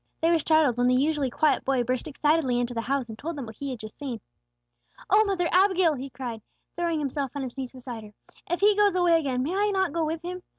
They 0.19 0.31
were 0.31 0.39
startled 0.39 0.77
when 0.77 0.87
the 0.87 0.95
usually 0.95 1.29
quiet 1.29 1.63
boy 1.63 1.83
burst 1.83 2.07
excitedly 2.07 2.59
into 2.59 2.73
the 2.73 2.81
house, 2.81 3.07
and 3.07 3.19
told 3.19 3.35
them 3.35 3.45
what 3.45 3.57
he 3.57 3.69
had 3.69 3.77
just 3.79 3.99
seen. 3.99 4.19
"O 5.11 5.23
mother 5.25 5.47
Abigail!" 5.51 5.93
he 5.93 6.09
cried, 6.09 6.41
throwing 6.75 6.97
himself 6.97 7.29
on 7.35 7.43
his 7.43 7.55
knees 7.55 7.71
beside 7.73 8.05
her. 8.05 8.13
"If 8.49 8.61
He 8.61 8.75
goes 8.75 8.95
away 8.95 9.19
again 9.19 9.43
may 9.43 9.53
I 9.55 9.69
not 9.69 9.93
go 9.93 10.03
with 10.03 10.23
Him? 10.23 10.41